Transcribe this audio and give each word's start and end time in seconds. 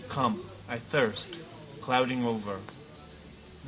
Come. 0.09 0.49
I 0.67 0.79
thirst. 0.79 1.27
Clouding 1.81 2.25
over. 2.25 2.57